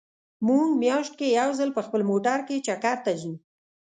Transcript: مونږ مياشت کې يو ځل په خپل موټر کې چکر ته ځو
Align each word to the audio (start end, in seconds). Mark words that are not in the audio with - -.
مونږ 0.47 0.69
مياشت 0.83 1.13
کې 1.19 1.27
يو 1.39 1.49
ځل 1.59 1.69
په 1.77 1.81
خپل 1.87 2.01
موټر 2.11 2.39
کې 2.47 2.63
چکر 2.67 2.97
ته 3.05 3.11
ځو 3.21 3.33